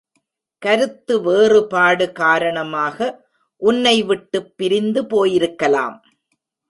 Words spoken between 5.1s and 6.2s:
போயிருக்கலாம்.